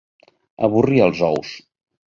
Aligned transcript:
Avorrir 0.69 1.03
els 1.09 1.23
ous. 1.31 1.55